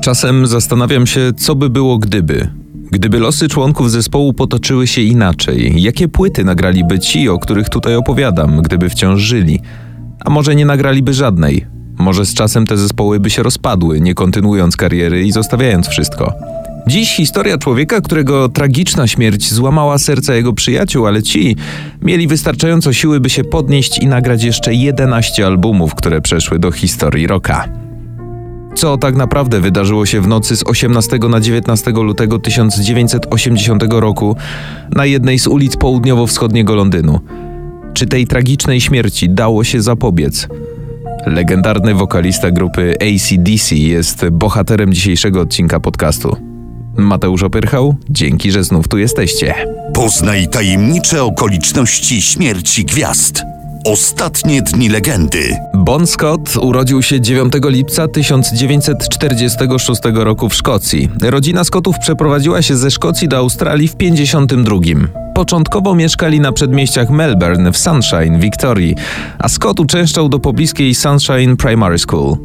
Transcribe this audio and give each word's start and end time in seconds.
Czasem 0.00 0.46
zastanawiam 0.46 1.06
się, 1.06 1.32
co 1.36 1.54
by 1.54 1.70
było 1.70 1.98
gdyby. 1.98 2.48
Gdyby 2.90 3.18
losy 3.18 3.48
członków 3.48 3.90
zespołu 3.90 4.32
potoczyły 4.32 4.86
się 4.86 5.02
inaczej, 5.02 5.82
jakie 5.82 6.08
płyty 6.08 6.44
nagraliby 6.44 6.98
ci, 6.98 7.28
o 7.28 7.38
których 7.38 7.68
tutaj 7.68 7.96
opowiadam, 7.96 8.62
gdyby 8.62 8.88
wciąż 8.88 9.20
żyli? 9.20 9.60
A 10.24 10.30
może 10.30 10.54
nie 10.54 10.66
nagraliby 10.66 11.14
żadnej? 11.14 11.66
Może 11.98 12.26
z 12.26 12.34
czasem 12.34 12.66
te 12.66 12.76
zespoły 12.76 13.20
by 13.20 13.30
się 13.30 13.42
rozpadły, 13.42 14.00
nie 14.00 14.14
kontynuując 14.14 14.76
kariery 14.76 15.24
i 15.24 15.32
zostawiając 15.32 15.88
wszystko. 15.88 16.34
Dziś 16.86 17.16
historia 17.16 17.58
człowieka, 17.58 18.00
którego 18.00 18.48
tragiczna 18.48 19.06
śmierć 19.06 19.52
złamała 19.52 19.98
serca 19.98 20.34
jego 20.34 20.52
przyjaciół, 20.52 21.06
ale 21.06 21.22
ci 21.22 21.56
mieli 22.02 22.26
wystarczająco 22.26 22.92
siły, 22.92 23.20
by 23.20 23.30
się 23.30 23.44
podnieść 23.44 23.98
i 23.98 24.06
nagrać 24.06 24.42
jeszcze 24.42 24.74
11 24.74 25.46
albumów, 25.46 25.94
które 25.94 26.20
przeszły 26.20 26.58
do 26.58 26.72
historii 26.72 27.26
rocka. 27.26 27.89
Co 28.74 28.98
tak 28.98 29.16
naprawdę 29.16 29.60
wydarzyło 29.60 30.06
się 30.06 30.20
w 30.20 30.28
nocy 30.28 30.56
z 30.56 30.62
18 30.66 31.18
na 31.18 31.40
19 31.40 31.90
lutego 31.90 32.38
1980 32.38 33.84
roku 33.90 34.36
na 34.90 35.06
jednej 35.06 35.38
z 35.38 35.46
ulic 35.46 35.76
południowo-wschodniego 35.76 36.74
Londynu? 36.74 37.20
Czy 37.94 38.06
tej 38.06 38.26
tragicznej 38.26 38.80
śmierci 38.80 39.30
dało 39.30 39.64
się 39.64 39.82
zapobiec? 39.82 40.48
Legendarny 41.26 41.94
wokalista 41.94 42.50
grupy 42.50 42.94
ACDC 43.00 43.74
jest 43.74 44.28
bohaterem 44.28 44.92
dzisiejszego 44.92 45.40
odcinka 45.40 45.80
podcastu. 45.80 46.36
Mateusz 46.96 47.42
Opyrchał, 47.42 47.96
dzięki, 48.10 48.50
że 48.50 48.64
znów 48.64 48.88
tu 48.88 48.98
jesteście. 48.98 49.54
Poznaj 49.94 50.48
tajemnicze 50.48 51.22
okoliczności 51.22 52.22
śmierci 52.22 52.84
gwiazd. 52.84 53.42
Ostatnie 53.84 54.62
dni 54.62 54.88
legendy. 54.88 55.56
Bon 55.74 56.06
Scott 56.06 56.56
urodził 56.56 57.02
się 57.02 57.20
9 57.20 57.52
lipca 57.64 58.08
1946 58.08 60.00
roku 60.14 60.48
w 60.48 60.54
Szkocji. 60.54 61.08
Rodzina 61.22 61.64
Scottów 61.64 61.98
przeprowadziła 61.98 62.62
się 62.62 62.76
ze 62.76 62.90
Szkocji 62.90 63.28
do 63.28 63.36
Australii 63.36 63.88
w 63.88 63.96
52. 63.96 64.76
Początkowo 65.34 65.94
mieszkali 65.94 66.40
na 66.40 66.52
przedmieściach 66.52 67.10
Melbourne 67.10 67.72
w 67.72 67.78
Sunshine, 67.78 68.38
Victorii, 68.38 68.94
a 69.38 69.48
Scott 69.48 69.80
uczęszczał 69.80 70.28
do 70.28 70.38
pobliskiej 70.38 70.94
Sunshine 70.94 71.56
Primary 71.56 71.98
School. 71.98 72.36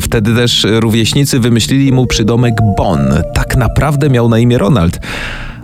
Wtedy 0.00 0.34
też 0.34 0.66
rówieśnicy 0.70 1.40
wymyślili 1.40 1.92
mu 1.92 2.06
przydomek 2.06 2.54
Bon. 2.76 3.00
Tak 3.34 3.56
naprawdę 3.56 4.10
miał 4.10 4.28
na 4.28 4.38
imię 4.38 4.58
Ronald. 4.58 5.00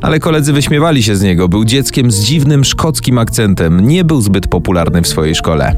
Ale 0.04 0.20
koledzy 0.20 0.52
wyśmiewali 0.52 1.02
się 1.02 1.16
z 1.16 1.22
niego. 1.22 1.48
Był 1.48 1.64
dzieckiem 1.64 2.10
z 2.10 2.20
dziwnym 2.20 2.64
szkockim 2.64 3.18
akcentem. 3.18 3.80
Nie 3.80 4.04
był 4.04 4.20
zbyt 4.20 4.46
popularny 4.46 5.02
w 5.02 5.08
swojej 5.08 5.34
szkole. 5.34 5.76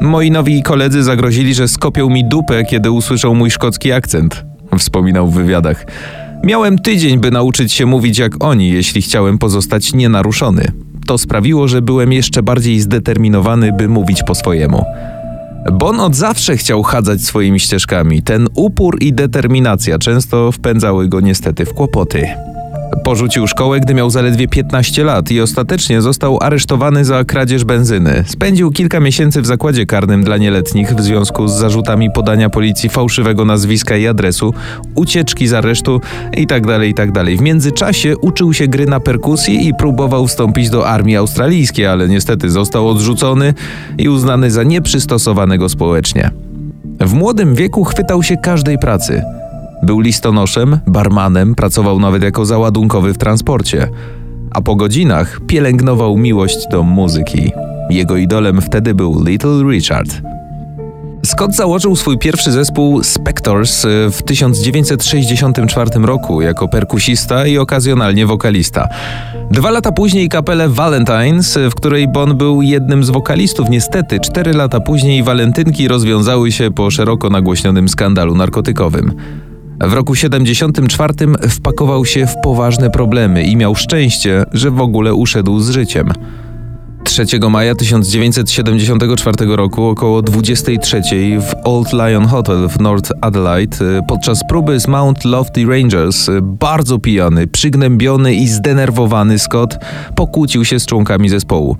Moi 0.00 0.30
nowi 0.30 0.62
koledzy 0.62 1.02
zagrozili, 1.02 1.54
że 1.54 1.68
skopią 1.68 2.10
mi 2.10 2.24
dupę, 2.24 2.64
kiedy 2.64 2.90
usłyszą 2.90 3.34
mój 3.34 3.50
szkocki 3.50 3.92
akcent. 3.92 4.44
Wspominał 4.78 5.28
w 5.28 5.34
wywiadach. 5.34 5.86
Miałem 6.44 6.78
tydzień, 6.78 7.18
by 7.20 7.30
nauczyć 7.30 7.72
się 7.72 7.86
mówić 7.86 8.18
jak 8.18 8.44
oni, 8.44 8.70
jeśli 8.70 9.02
chciałem 9.02 9.38
pozostać 9.38 9.94
nienaruszony. 9.94 10.72
To 11.06 11.18
sprawiło, 11.18 11.68
że 11.68 11.82
byłem 11.82 12.12
jeszcze 12.12 12.42
bardziej 12.42 12.80
zdeterminowany, 12.80 13.72
by 13.72 13.88
mówić 13.88 14.22
po 14.22 14.34
swojemu. 14.34 14.84
Bon 15.72 16.00
od 16.00 16.14
zawsze 16.14 16.56
chciał 16.56 16.82
chadzać 16.82 17.20
swoimi 17.20 17.60
ścieżkami. 17.60 18.22
Ten 18.22 18.48
upór 18.54 18.96
i 19.00 19.12
determinacja 19.12 19.98
często 19.98 20.52
wpędzały 20.52 21.08
go 21.08 21.20
niestety 21.20 21.64
w 21.64 21.74
kłopoty. 21.74 22.28
Porzucił 23.04 23.46
szkołę, 23.46 23.80
gdy 23.80 23.94
miał 23.94 24.10
zaledwie 24.10 24.48
15 24.48 25.04
lat 25.04 25.30
i 25.30 25.40
ostatecznie 25.40 26.02
został 26.02 26.38
aresztowany 26.42 27.04
za 27.04 27.24
kradzież 27.24 27.64
benzyny. 27.64 28.24
Spędził 28.26 28.70
kilka 28.70 29.00
miesięcy 29.00 29.42
w 29.42 29.46
zakładzie 29.46 29.86
karnym 29.86 30.24
dla 30.24 30.36
nieletnich 30.36 30.94
w 30.94 31.00
związku 31.00 31.48
z 31.48 31.52
zarzutami 31.52 32.10
podania 32.10 32.50
policji 32.50 32.88
fałszywego 32.88 33.44
nazwiska 33.44 33.96
i 33.96 34.06
adresu, 34.06 34.54
ucieczki 34.94 35.46
z 35.46 35.52
aresztu 35.52 36.00
itd. 36.36 36.78
Tak 36.78 36.86
itd. 36.86 37.24
Tak 37.24 37.36
w 37.36 37.40
międzyczasie 37.40 38.16
uczył 38.16 38.54
się 38.54 38.68
gry 38.68 38.86
na 38.86 39.00
perkusji 39.00 39.68
i 39.68 39.74
próbował 39.74 40.26
wstąpić 40.26 40.70
do 40.70 40.88
armii 40.88 41.16
australijskiej, 41.16 41.86
ale 41.86 42.08
niestety 42.08 42.50
został 42.50 42.88
odrzucony 42.88 43.54
i 43.98 44.08
uznany 44.08 44.50
za 44.50 44.62
nieprzystosowanego 44.62 45.68
społecznie. 45.68 46.30
W 47.00 47.14
młodym 47.14 47.54
wieku 47.54 47.84
chwytał 47.84 48.22
się 48.22 48.36
każdej 48.36 48.78
pracy– 48.78 49.22
był 49.82 50.00
listonoszem, 50.00 50.80
barmanem, 50.86 51.54
pracował 51.54 52.00
nawet 52.00 52.22
jako 52.22 52.44
załadunkowy 52.44 53.14
w 53.14 53.18
transporcie. 53.18 53.88
A 54.50 54.60
po 54.60 54.76
godzinach 54.76 55.40
pielęgnował 55.46 56.18
miłość 56.18 56.66
do 56.70 56.82
muzyki. 56.82 57.52
Jego 57.90 58.16
idolem 58.16 58.60
wtedy 58.60 58.94
był 58.94 59.24
Little 59.24 59.62
Richard. 59.70 60.20
Scott 61.24 61.54
założył 61.54 61.96
swój 61.96 62.18
pierwszy 62.18 62.52
zespół 62.52 63.02
Spectors 63.02 63.86
w 64.10 64.22
1964 64.22 65.90
roku 66.02 66.42
jako 66.42 66.68
perkusista 66.68 67.46
i 67.46 67.58
okazjonalnie 67.58 68.26
wokalista. 68.26 68.88
Dwa 69.50 69.70
lata 69.70 69.92
później 69.92 70.28
kapelę 70.28 70.68
Valentines, 70.68 71.58
w 71.70 71.74
której 71.74 72.08
Bon 72.08 72.36
był 72.36 72.62
jednym 72.62 73.04
z 73.04 73.10
wokalistów. 73.10 73.70
Niestety, 73.70 74.20
cztery 74.20 74.52
lata 74.52 74.80
później 74.80 75.22
walentynki 75.22 75.88
rozwiązały 75.88 76.52
się 76.52 76.70
po 76.70 76.90
szeroko 76.90 77.30
nagłośnionym 77.30 77.88
skandalu 77.88 78.34
narkotykowym. 78.34 79.14
W 79.80 79.92
roku 79.92 80.14
74 80.14 81.14
wpakował 81.48 82.04
się 82.04 82.26
w 82.26 82.34
poważne 82.42 82.90
problemy 82.90 83.44
i 83.44 83.56
miał 83.56 83.74
szczęście, 83.74 84.44
że 84.52 84.70
w 84.70 84.80
ogóle 84.80 85.14
uszedł 85.14 85.60
z 85.60 85.70
życiem. 85.70 86.12
3 87.04 87.24
maja 87.50 87.74
1974 87.74 89.56
roku 89.56 89.84
około 89.84 90.22
23 90.22 91.02
w 91.40 91.54
Old 91.64 91.92
Lion 91.92 92.26
Hotel 92.26 92.68
w 92.68 92.80
North 92.80 93.12
Adelaide 93.20 94.02
podczas 94.08 94.40
próby 94.48 94.80
z 94.80 94.88
Mount 94.88 95.24
Lofty 95.24 95.66
Rangers 95.66 96.30
bardzo 96.42 96.98
pijany, 96.98 97.46
przygnębiony 97.46 98.34
i 98.34 98.48
zdenerwowany 98.48 99.38
Scott 99.38 99.78
pokłócił 100.16 100.64
się 100.64 100.80
z 100.80 100.86
członkami 100.86 101.28
zespołu. 101.28 101.76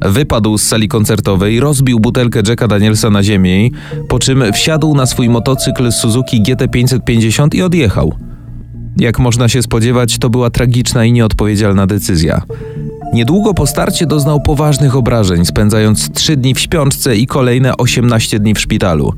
Wypadł 0.00 0.58
z 0.58 0.62
sali 0.62 0.88
koncertowej, 0.88 1.60
rozbił 1.60 2.00
butelkę 2.00 2.40
Jacka 2.48 2.68
Danielsa 2.68 3.10
na 3.10 3.22
ziemię, 3.22 3.70
po 4.08 4.18
czym 4.18 4.44
wsiadł 4.52 4.94
na 4.94 5.06
swój 5.06 5.28
motocykl 5.28 5.92
Suzuki 5.92 6.42
GT550 6.42 7.54
i 7.54 7.62
odjechał. 7.62 8.14
Jak 8.96 9.18
można 9.18 9.48
się 9.48 9.62
spodziewać, 9.62 10.18
to 10.18 10.30
była 10.30 10.50
tragiczna 10.50 11.04
i 11.04 11.12
nieodpowiedzialna 11.12 11.86
decyzja. 11.86 12.42
Niedługo 13.12 13.54
po 13.54 13.66
starcie 13.66 14.06
doznał 14.06 14.40
poważnych 14.40 14.96
obrażeń, 14.96 15.44
spędzając 15.44 16.12
3 16.12 16.36
dni 16.36 16.54
w 16.54 16.60
śpiączce 16.60 17.16
i 17.16 17.26
kolejne 17.26 17.76
18 17.76 18.38
dni 18.38 18.54
w 18.54 18.60
szpitalu. 18.60 19.12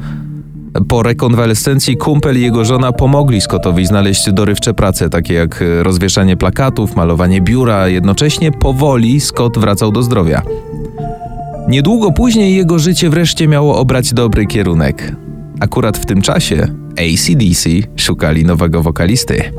Po 0.89 1.03
rekonwalescencji 1.03 1.97
kumpel 1.97 2.39
i 2.39 2.43
jego 2.43 2.65
żona 2.65 2.93
pomogli 2.93 3.41
Scottowi 3.41 3.87
znaleźć 3.87 4.33
dorywcze 4.33 4.75
prace, 4.75 5.11
takie 5.11 5.35
jak 5.35 5.65
rozwieszanie 5.83 6.37
plakatów, 6.37 6.97
malowanie 6.97 7.41
biura. 7.41 7.89
Jednocześnie 7.89 8.53
powoli 8.53 9.21
Scott 9.21 9.59
wracał 9.59 9.93
do 9.93 10.03
zdrowia. 10.03 10.43
Niedługo 11.69 12.13
później 12.13 12.57
jego 12.57 12.79
życie 12.79 13.11
wreszcie 13.11 13.49
miało 13.49 13.79
obrać 13.79 14.15
dobry 14.15 14.47
kierunek. 14.47 15.13
Akurat 15.61 15.99
w 15.99 16.07
tym 16.07 16.23
czasie 16.23 16.69
ACDC 16.93 17.69
szukali 17.97 18.45
nowego 18.45 18.83
wokalisty. 18.83 19.53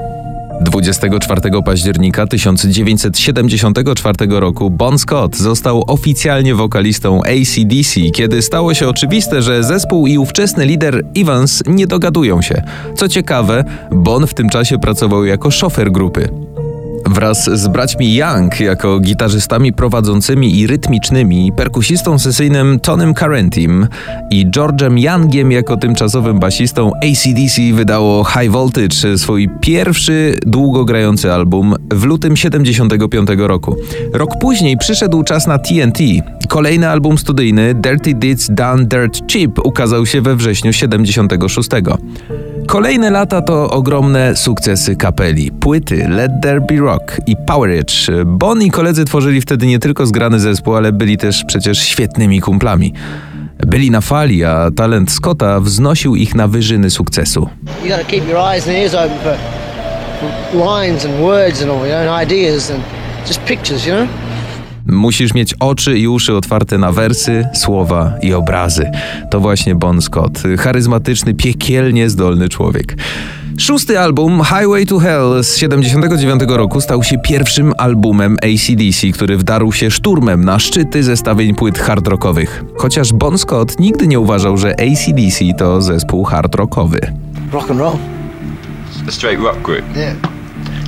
24 0.62 1.42
października 1.66 2.28
1974 2.28 4.16
roku 4.30 4.70
Bon 4.70 5.00
Scott 5.00 5.38
został 5.38 5.84
oficjalnie 5.88 6.56
wokalistą 6.56 7.22
ACDC, 7.22 8.02
kiedy 8.14 8.42
stało 8.42 8.74
się 8.74 8.88
oczywiste, 8.88 9.42
że 9.42 9.64
zespół 9.64 10.08
i 10.08 10.18
ówczesny 10.18 10.66
lider 10.66 11.06
Evans 11.18 11.64
nie 11.68 11.88
dogadują 11.88 12.42
się. 12.42 12.62
Co 12.96 13.08
ciekawe, 13.08 13.64
Bon 13.92 14.28
w 14.28 14.34
tym 14.34 14.50
czasie 14.50 14.80
pracował 14.80 15.25
jako 15.25 15.52
szofer 15.52 15.92
grupy. 15.92 16.30
Wraz 17.14 17.50
z 17.53 17.68
braćmi 17.68 18.16
Young 18.16 18.59
jako 18.59 19.00
gitarzystami 19.00 19.74
prowadzącymi 19.74 20.59
i 20.59 20.68
rytmicznymi, 20.68 21.52
perkusistą 21.58 22.20
sesyjnym 22.20 22.80
Tonym 22.80 23.14
Carentim 23.14 23.88
i 24.31 24.47
George'em 24.47 25.00
Youngiem 25.00 25.52
jako 25.52 25.78
tymczasowym 25.78 26.40
basistą 26.40 26.92
ACDC 26.96 27.61
wydało 27.73 28.23
High 28.23 28.52
Voltage, 28.52 29.17
swój 29.17 29.50
pierwszy 29.61 30.38
długogrający 30.46 31.34
album 31.34 31.76
w 31.94 32.03
lutym 32.03 32.38
75 32.38 33.29
roku. 33.38 33.76
Rok 34.14 34.29
później 34.41 34.78
przyszedł 34.78 35.23
czas 35.23 35.47
na 35.47 35.59
TNT. 35.59 36.00
Kolejny 36.47 36.90
album 36.90 37.17
studyjny 37.17 37.73
Dirty 37.73 38.14
Deeds 38.14 38.47
Done 38.52 38.85
Dirt 38.85 39.32
Cheap 39.32 39.59
ukazał 39.66 40.05
się 40.05 40.22
we 40.22 40.35
wrześniu 40.35 40.73
76. 40.73 41.70
Kolejne 42.69 43.09
lata 43.09 43.41
to 43.41 43.69
ogromne 43.69 44.35
sukcesy 44.35 44.95
kapeli. 44.95 45.51
Płyty 45.51 46.07
Let 46.07 46.31
There 46.41 46.61
Be 46.61 46.75
Rock 46.75 47.17
i 47.27 47.35
Powerage. 47.47 48.25
Bon 48.25 48.61
i 48.61 48.71
koledzy 48.71 49.05
tworzyli 49.05 49.41
wtedy 49.41 49.66
nie 49.66 49.79
tylko 49.79 50.05
zgrany 50.05 50.39
zespół, 50.39 50.75
ale 50.75 50.91
byli 50.91 51.17
też 51.17 51.43
przecież 51.47 51.79
świetnymi 51.79 52.41
kumplami. 52.41 52.93
Byli 53.57 53.91
na 53.91 54.01
fali, 54.01 54.43
a 54.43 54.71
talent 54.75 55.11
Scotta 55.11 55.59
wznosił 55.59 56.16
ich 56.16 56.35
na 56.35 56.47
wyżyny 56.47 56.89
sukcesu. 56.89 57.49
you 63.87 64.28
Musisz 64.91 65.34
mieć 65.34 65.53
oczy 65.59 66.00
i 66.00 66.08
uszy 66.08 66.36
otwarte 66.36 66.78
na 66.78 66.91
wersy, 66.91 67.47
słowa 67.53 68.14
i 68.22 68.34
obrazy. 68.34 68.91
To 69.32 69.40
właśnie 69.40 69.76
Bon 69.76 70.02
Scott, 70.02 70.44
charyzmatyczny, 70.59 71.34
piekielnie 71.34 72.09
zdolny 72.09 72.50
człowiek. 72.50 72.96
Szósty 73.58 74.00
album, 74.00 74.41
Highway 74.44 74.86
to 74.86 75.00
Hell 75.00 75.44
z 75.44 75.58
79 75.58 76.41
roku, 76.47 76.82
stał 76.82 77.03
się 77.03 77.18
pierwszym 77.18 77.74
albumem 77.78 78.38
ACDC, 78.44 79.08
który 79.14 79.38
wdarł 79.38 79.72
się 79.72 79.91
szturmem 79.91 80.46
na 80.46 80.59
szczyty 80.59 81.03
zestawień 81.03 81.56
płyt 81.56 81.80
hard 81.80 82.08
rockowych. 82.08 82.64
Chociaż 82.78 83.14
Bon 83.14 83.38
Scott 83.38 83.80
nigdy 83.80 84.08
nie 84.08 84.20
uważał, 84.20 84.58
że 84.58 84.72
ACDC 84.72 85.46
to 85.58 85.82
zespół 85.82 86.24
hard 86.24 86.56
rockowy. 86.56 87.00
Rock 87.52 87.72
and 87.72 87.80
roll. 87.80 87.97
A 89.08 89.12
straight 89.12 89.44
rock 89.44 89.62
group. 89.62 89.84
Yeah. 89.96 90.16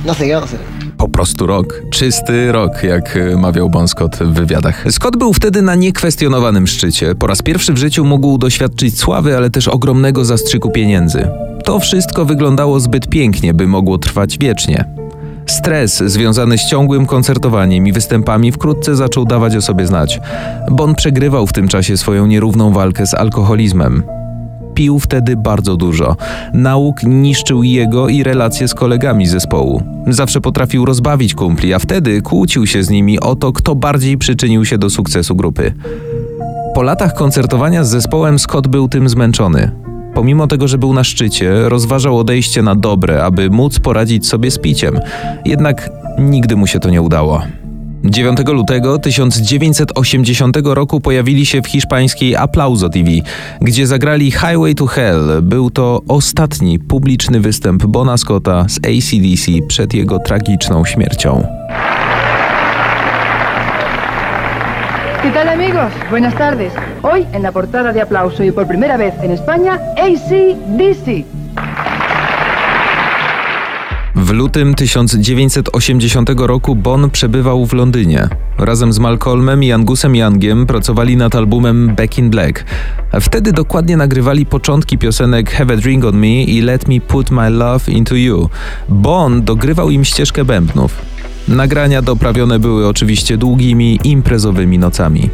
Nothing 0.04 0.32
else. 0.32 0.81
Po 1.02 1.08
prostu 1.08 1.46
rok. 1.46 1.82
Czysty 1.90 2.52
rok, 2.52 2.82
jak 2.82 3.16
y, 3.16 3.36
mawiał 3.36 3.70
Bon 3.70 3.88
Scott 3.88 4.16
w 4.16 4.32
wywiadach. 4.32 4.84
Scott 4.90 5.16
był 5.16 5.32
wtedy 5.32 5.62
na 5.62 5.74
niekwestionowanym 5.74 6.66
szczycie. 6.66 7.14
Po 7.14 7.26
raz 7.26 7.42
pierwszy 7.42 7.72
w 7.72 7.76
życiu 7.76 8.04
mógł 8.04 8.38
doświadczyć 8.38 8.98
sławy, 8.98 9.36
ale 9.36 9.50
też 9.50 9.68
ogromnego 9.68 10.24
zastrzyku 10.24 10.70
pieniędzy. 10.70 11.28
To 11.64 11.78
wszystko 11.78 12.24
wyglądało 12.24 12.80
zbyt 12.80 13.08
pięknie, 13.08 13.54
by 13.54 13.66
mogło 13.66 13.98
trwać 13.98 14.38
wiecznie. 14.38 14.84
Stres 15.46 16.02
związany 16.06 16.58
z 16.58 16.66
ciągłym 16.66 17.06
koncertowaniem 17.06 17.86
i 17.86 17.92
występami 17.92 18.52
wkrótce 18.52 18.96
zaczął 18.96 19.24
dawać 19.24 19.56
o 19.56 19.62
sobie 19.62 19.86
znać. 19.86 20.20
Bon 20.70 20.94
przegrywał 20.94 21.46
w 21.46 21.52
tym 21.52 21.68
czasie 21.68 21.96
swoją 21.96 22.26
nierówną 22.26 22.72
walkę 22.72 23.06
z 23.06 23.14
alkoholizmem. 23.14 24.02
Pił 24.82 24.98
wtedy 24.98 25.36
bardzo 25.36 25.76
dużo. 25.76 26.16
Nauk 26.54 27.02
niszczył 27.02 27.62
jego 27.62 28.08
i 28.08 28.22
relacje 28.22 28.68
z 28.68 28.74
kolegami 28.74 29.26
zespołu. 29.26 29.82
Zawsze 30.06 30.40
potrafił 30.40 30.84
rozbawić 30.84 31.34
kumpli, 31.34 31.74
a 31.74 31.78
wtedy 31.78 32.22
kłócił 32.22 32.66
się 32.66 32.82
z 32.82 32.90
nimi 32.90 33.20
o 33.20 33.36
to, 33.36 33.52
kto 33.52 33.74
bardziej 33.74 34.18
przyczynił 34.18 34.64
się 34.64 34.78
do 34.78 34.90
sukcesu 34.90 35.36
grupy. 35.36 35.72
Po 36.74 36.82
latach 36.82 37.14
koncertowania 37.14 37.84
z 37.84 37.88
zespołem 37.88 38.38
Scott 38.38 38.68
był 38.68 38.88
tym 38.88 39.08
zmęczony. 39.08 39.70
Pomimo 40.14 40.46
tego, 40.46 40.68
że 40.68 40.78
był 40.78 40.94
na 40.94 41.04
szczycie, 41.04 41.68
rozważał 41.68 42.18
odejście 42.18 42.62
na 42.62 42.74
dobre, 42.74 43.24
aby 43.24 43.50
móc 43.50 43.78
poradzić 43.78 44.26
sobie 44.26 44.50
z 44.50 44.58
piciem. 44.58 45.00
Jednak 45.44 45.90
nigdy 46.18 46.56
mu 46.56 46.66
się 46.66 46.80
to 46.80 46.90
nie 46.90 47.02
udało. 47.02 47.42
9 48.04 48.38
lutego 48.46 48.98
1980 48.98 50.56
roku 50.64 51.00
pojawili 51.00 51.46
się 51.46 51.62
w 51.62 51.66
hiszpańskiej 51.66 52.36
Aplauso 52.36 52.88
TV, 52.88 53.10
gdzie 53.60 53.86
zagrali 53.86 54.30
Highway 54.30 54.74
to 54.74 54.86
Hell. 54.86 55.42
Był 55.42 55.70
to 55.70 56.00
ostatni 56.08 56.78
publiczny 56.78 57.40
występ 57.40 57.86
Bona 57.86 58.16
Scotta 58.16 58.66
z 58.68 58.78
ACDC 58.78 59.66
przed 59.68 59.94
jego 59.94 60.18
tragiczną 60.18 60.84
śmiercią. 60.84 61.46
¿Qué 65.22 65.30
tal 65.30 65.48
amigos? 65.48 65.92
Buenas 66.10 66.34
tardes. 66.34 66.72
Hoy 67.02 67.26
en 67.32 67.42
la 67.42 67.52
portada 67.52 67.92
de 67.92 68.00
aplauso 68.00 68.42
y 68.42 68.52
por 68.52 68.66
primera 68.66 68.96
vez 68.96 69.14
en 69.22 69.30
España, 69.30 69.78
ACDC. 69.96 71.24
Lutym 74.32 74.74
1980 74.74 76.30
roku 76.36 76.76
Bon 76.76 77.10
przebywał 77.10 77.66
w 77.66 77.72
Londynie. 77.72 78.28
Razem 78.58 78.92
z 78.92 78.98
Malcolmem 78.98 79.64
i 79.64 79.72
Angusem 79.72 80.16
Youngiem 80.16 80.66
pracowali 80.66 81.16
nad 81.16 81.34
albumem 81.34 81.94
Back 81.96 82.18
in 82.18 82.30
Black. 82.30 82.64
Wtedy 83.20 83.52
dokładnie 83.52 83.96
nagrywali 83.96 84.46
początki 84.46 84.98
piosenek 84.98 85.50
Have 85.50 85.74
a 85.74 85.76
Drink 85.76 86.04
on 86.04 86.16
Me 86.16 86.42
i 86.42 86.60
Let 86.60 86.88
Me 86.88 87.00
Put 87.00 87.30
My 87.30 87.50
Love 87.50 87.92
Into 87.92 88.14
You. 88.14 88.48
Bon 88.88 89.42
dogrywał 89.42 89.90
im 89.90 90.04
ścieżkę 90.04 90.44
bębnów. 90.44 90.96
Nagrania 91.48 92.02
doprawione 92.02 92.58
były 92.58 92.88
oczywiście 92.88 93.36
długimi, 93.36 94.00
imprezowymi 94.04 94.78
nocami. 94.78 95.30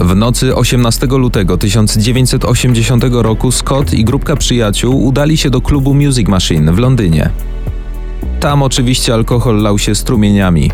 W 0.00 0.16
nocy 0.16 0.54
18 0.54 1.06
lutego 1.06 1.58
1980 1.58 3.04
roku 3.10 3.52
Scott 3.52 3.94
i 3.94 4.04
grupka 4.04 4.36
przyjaciół 4.36 5.04
udali 5.04 5.36
się 5.36 5.50
do 5.50 5.60
klubu 5.60 5.94
Music 5.94 6.28
Machine 6.28 6.72
w 6.72 6.78
Londynie. 6.78 7.30
Tam 8.40 8.62
oczywiście 8.62 9.14
alkohol 9.14 9.62
lał 9.62 9.78
się 9.78 9.94
strumieniami. 9.94 10.70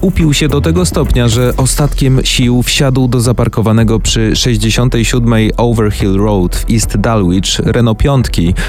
Upił 0.00 0.34
się 0.34 0.48
do 0.48 0.60
tego 0.60 0.86
stopnia, 0.86 1.28
że 1.28 1.52
ostatkiem 1.56 2.20
sił 2.24 2.62
wsiadł 2.62 3.08
do 3.08 3.20
zaparkowanego 3.20 4.00
przy 4.00 4.36
67 4.36 5.34
Overhill 5.56 6.16
Road 6.16 6.56
w 6.56 6.70
East 6.72 6.96
Dulwich 6.96 7.58
Renault 7.58 7.98
5 7.98 8.26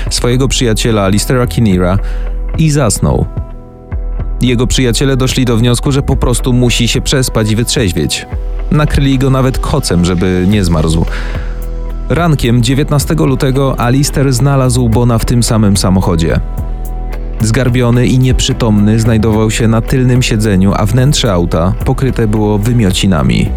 swojego 0.09 0.47
przyjaciela 0.47 1.07
Listera 1.07 1.47
Kinneara 1.47 1.99
i 2.57 2.69
zasnął. 2.69 3.25
Jego 4.41 4.67
przyjaciele 4.67 5.17
doszli 5.17 5.45
do 5.45 5.57
wniosku, 5.57 5.91
że 5.91 6.01
po 6.01 6.15
prostu 6.15 6.53
musi 6.53 6.87
się 6.87 7.01
przespać 7.01 7.51
i 7.51 7.55
wytrzeźwieć. 7.55 8.25
Nakryli 8.71 9.17
go 9.17 9.29
nawet 9.29 9.57
kocem, 9.57 10.05
żeby 10.05 10.45
nie 10.49 10.63
zmarzł. 10.63 11.05
Rankiem 12.09 12.63
19 12.63 13.15
lutego 13.15 13.79
Alister 13.79 14.33
znalazł 14.33 14.89
Bona 14.89 15.17
w 15.17 15.25
tym 15.25 15.43
samym 15.43 15.77
samochodzie. 15.77 16.39
Zgarbiony 17.41 18.07
i 18.07 18.19
nieprzytomny 18.19 18.99
znajdował 18.99 19.51
się 19.51 19.67
na 19.67 19.81
tylnym 19.81 20.21
siedzeniu, 20.21 20.73
a 20.75 20.85
wnętrze 20.85 21.33
auta 21.33 21.73
pokryte 21.85 22.27
było 22.27 22.57
wymiocinami. 22.57 23.49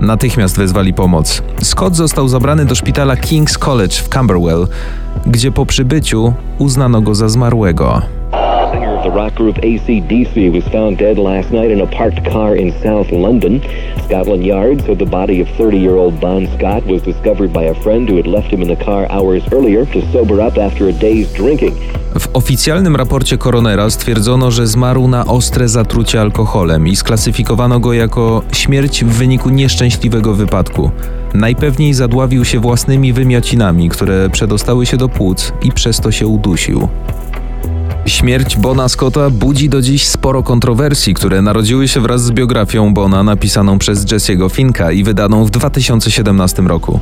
Natychmiast 0.00 0.56
wezwali 0.56 0.94
pomoc. 0.94 1.42
Scott 1.62 1.96
został 1.96 2.28
zabrany 2.28 2.64
do 2.64 2.74
szpitala 2.74 3.14
King's 3.14 3.58
College 3.58 3.96
w 3.96 4.08
Camberwell, 4.08 4.68
gdzie 5.26 5.52
po 5.52 5.66
przybyciu 5.66 6.34
uznano 6.58 7.00
go 7.00 7.14
za 7.14 7.28
zmarłego. 7.28 8.02
The 9.06 9.52
ACDC 9.62 10.52
was 10.52 10.64
found 10.68 10.98
dead 10.98 11.18
last 11.18 11.50
night 11.52 11.70
in 11.70 11.80
a 11.80 11.86
parked 11.86 12.24
car 12.24 12.56
in 12.56 12.72
South 12.82 13.12
London. 13.12 13.60
Scotland 14.04 14.44
Yard 14.44 14.82
said 14.82 14.98
the 14.98 15.06
body 15.06 15.40
of 15.40 15.48
30-year-old 15.48 16.20
Bon 16.20 16.46
Scott 16.58 16.84
was 16.86 17.02
discovered 17.02 17.52
by 17.52 17.64
a 17.64 17.74
friend 17.74 18.08
who 18.08 18.16
had 18.16 18.26
left 18.26 18.48
him 18.52 18.62
in 18.62 18.68
the 18.68 18.84
car 18.84 19.06
hours 19.10 19.42
earlier 19.52 19.86
to 19.86 20.00
sober 20.12 20.40
up 20.40 20.58
after 20.58 20.88
a 20.88 20.92
day's 20.92 21.32
drinking. 21.32 21.74
W 22.18 22.28
oficjalnym 22.32 22.96
raporcie 22.96 23.38
koronera 23.38 23.90
stwierdzono, 23.90 24.50
że 24.50 24.66
zmarł 24.66 25.08
na 25.08 25.26
ostre 25.26 25.68
zatrucie 25.68 26.20
alkoholem 26.20 26.88
i 26.88 26.96
sklasyfikowano 26.96 27.80
go 27.80 27.92
jako 27.92 28.42
śmierć 28.52 29.04
w 29.04 29.08
wyniku 29.08 29.50
nieszczęśliwego 29.50 30.34
wypadku. 30.34 30.90
Najpewniej 31.34 31.94
zadławił 31.94 32.44
się 32.44 32.60
własnymi 32.60 33.12
wymiocinami, 33.12 33.88
które 33.88 34.30
przedostały 34.30 34.86
się 34.86 34.96
do 34.96 35.08
płuc 35.08 35.52
i 35.62 35.72
przez 35.72 36.00
to 36.00 36.12
się 36.12 36.26
udusił. 36.26 36.88
Śmierć 38.06 38.56
Bona 38.56 38.88
Scotta 38.88 39.30
budzi 39.30 39.68
do 39.68 39.82
dziś 39.82 40.06
sporo 40.06 40.42
kontrowersji, 40.42 41.14
które 41.14 41.42
narodziły 41.42 41.88
się 41.88 42.00
wraz 42.00 42.24
z 42.24 42.30
biografią 42.30 42.94
Bona 42.94 43.22
napisaną 43.22 43.78
przez 43.78 44.06
Jesse'ego 44.06 44.50
Finka 44.50 44.92
i 44.92 45.04
wydaną 45.04 45.44
w 45.44 45.50
2017 45.50 46.62
roku. 46.62 47.00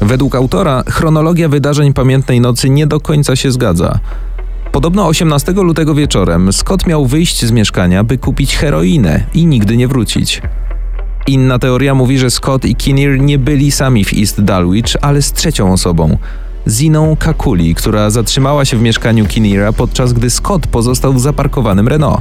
Według 0.00 0.34
autora 0.34 0.82
chronologia 0.88 1.48
wydarzeń 1.48 1.92
pamiętnej 1.92 2.40
nocy 2.40 2.70
nie 2.70 2.86
do 2.86 3.00
końca 3.00 3.36
się 3.36 3.50
zgadza. 3.50 3.98
Podobno 4.72 5.06
18 5.06 5.52
lutego 5.52 5.94
wieczorem 5.94 6.52
Scott 6.52 6.86
miał 6.86 7.06
wyjść 7.06 7.44
z 7.44 7.50
mieszkania, 7.50 8.04
by 8.04 8.18
kupić 8.18 8.56
heroinę 8.56 9.24
i 9.34 9.46
nigdy 9.46 9.76
nie 9.76 9.88
wrócić. 9.88 10.42
Inna 11.26 11.58
teoria 11.58 11.94
mówi, 11.94 12.18
że 12.18 12.30
Scott 12.30 12.64
i 12.64 12.76
Kinnear 12.76 13.20
nie 13.20 13.38
byli 13.38 13.70
sami 13.70 14.04
w 14.04 14.12
East 14.12 14.42
Dulwich, 14.42 14.96
ale 15.00 15.22
z 15.22 15.32
trzecią 15.32 15.72
osobą. 15.72 16.18
Ziną 16.68 17.16
Kakuli, 17.16 17.74
która 17.74 18.10
zatrzymała 18.10 18.64
się 18.64 18.76
w 18.76 18.82
mieszkaniu 18.82 19.26
Kinneara 19.26 19.72
podczas 19.72 20.12
gdy 20.12 20.30
Scott 20.30 20.66
pozostał 20.66 21.12
w 21.12 21.20
zaparkowanym 21.20 21.88
Renault. 21.88 22.20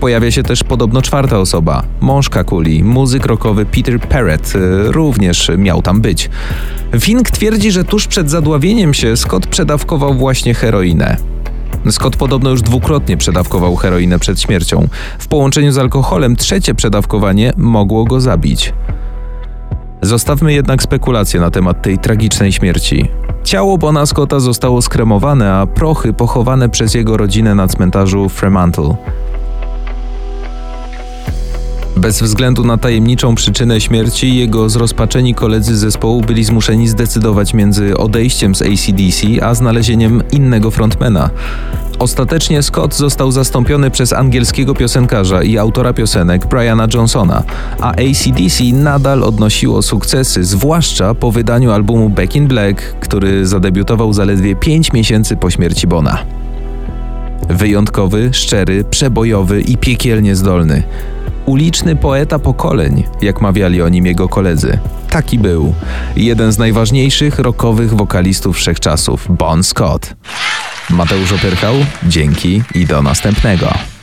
Pojawia 0.00 0.30
się 0.30 0.42
też 0.42 0.64
podobno 0.64 1.02
czwarta 1.02 1.38
osoba, 1.38 1.82
mąż 2.00 2.28
Kakuli, 2.28 2.84
muzyk 2.84 3.26
rockowy 3.26 3.66
Peter 3.66 4.00
Parrott, 4.00 4.54
y, 4.54 4.92
również 4.92 5.50
miał 5.58 5.82
tam 5.82 6.00
być. 6.00 6.30
Fink 7.00 7.30
twierdzi, 7.30 7.72
że 7.72 7.84
tuż 7.84 8.06
przed 8.06 8.30
zadławieniem 8.30 8.94
się 8.94 9.16
Scott 9.16 9.46
przedawkował 9.46 10.14
właśnie 10.14 10.54
heroinę. 10.54 11.16
Scott 11.90 12.16
podobno 12.16 12.50
już 12.50 12.62
dwukrotnie 12.62 13.16
przedawkował 13.16 13.76
heroinę 13.76 14.18
przed 14.18 14.40
śmiercią. 14.40 14.88
W 15.18 15.28
połączeniu 15.28 15.72
z 15.72 15.78
alkoholem 15.78 16.36
trzecie 16.36 16.74
przedawkowanie 16.74 17.52
mogło 17.56 18.04
go 18.04 18.20
zabić. 18.20 18.72
Zostawmy 20.02 20.52
jednak 20.52 20.82
spekulacje 20.82 21.40
na 21.40 21.50
temat 21.50 21.82
tej 21.82 21.98
tragicznej 21.98 22.52
śmierci. 22.52 23.08
Ciało 23.44 23.78
Bona 23.78 24.06
Scotta 24.06 24.40
zostało 24.40 24.82
skremowane, 24.82 25.52
a 25.52 25.66
prochy 25.66 26.12
pochowane 26.12 26.68
przez 26.68 26.94
jego 26.94 27.16
rodzinę 27.16 27.54
na 27.54 27.68
cmentarzu 27.68 28.28
Fremantle. 28.28 28.94
Bez 31.98 32.22
względu 32.22 32.64
na 32.64 32.78
tajemniczą 32.78 33.34
przyczynę 33.34 33.80
śmierci, 33.80 34.36
jego 34.36 34.68
zrozpaczeni 34.68 35.34
koledzy 35.34 35.76
z 35.76 35.80
zespołu 35.80 36.20
byli 36.20 36.44
zmuszeni 36.44 36.88
zdecydować 36.88 37.54
między 37.54 37.96
odejściem 37.96 38.54
z 38.54 38.62
ACDC 38.62 39.46
a 39.46 39.54
znalezieniem 39.54 40.22
innego 40.32 40.70
frontmana. 40.70 41.30
Ostatecznie 41.98 42.62
Scott 42.62 42.94
został 42.94 43.32
zastąpiony 43.32 43.90
przez 43.90 44.12
angielskiego 44.12 44.74
piosenkarza 44.74 45.42
i 45.42 45.58
autora 45.58 45.92
piosenek 45.92 46.46
Briana 46.46 46.86
Johnsona, 46.94 47.42
a 47.80 47.90
ACDC 47.90 48.64
nadal 48.72 49.22
odnosiło 49.22 49.82
sukcesy, 49.82 50.44
zwłaszcza 50.44 51.14
po 51.14 51.32
wydaniu 51.32 51.72
albumu 51.72 52.10
Back 52.10 52.36
in 52.36 52.48
Black, 52.48 52.82
który 53.00 53.46
zadebiutował 53.46 54.12
zaledwie 54.12 54.56
5 54.56 54.92
miesięcy 54.92 55.36
po 55.36 55.50
śmierci 55.50 55.86
Bona. 55.86 56.18
Wyjątkowy, 57.48 58.28
szczery, 58.32 58.84
przebojowy 58.84 59.60
i 59.60 59.76
piekielnie 59.76 60.36
zdolny. 60.36 60.82
Uliczny 61.48 61.96
poeta 61.96 62.38
pokoleń, 62.38 63.04
jak 63.22 63.40
mawiali 63.40 63.82
o 63.82 63.88
nim 63.88 64.06
jego 64.06 64.28
koledzy. 64.28 64.78
Taki 65.10 65.38
był. 65.38 65.74
Jeden 66.16 66.52
z 66.52 66.58
najważniejszych 66.58 67.38
rockowych 67.38 67.94
wokalistów 67.94 68.56
wszechczasów, 68.56 69.26
Bon 69.30 69.64
Scott. 69.64 70.14
Mateusz 70.90 71.32
Opierchał, 71.32 71.74
dzięki 72.02 72.62
i 72.74 72.86
do 72.86 73.02
następnego. 73.02 73.97